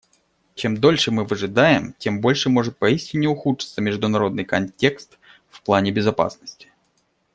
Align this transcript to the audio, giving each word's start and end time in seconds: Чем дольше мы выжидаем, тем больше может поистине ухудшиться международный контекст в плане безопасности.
Чем 0.55 0.77
дольше 0.77 1.11
мы 1.11 1.25
выжидаем, 1.25 1.93
тем 1.99 2.21
больше 2.21 2.49
может 2.49 2.75
поистине 2.75 3.27
ухудшиться 3.29 3.81
международный 3.81 4.43
контекст 4.45 5.19
в 5.47 5.61
плане 5.61 5.91
безопасности. 5.91 6.71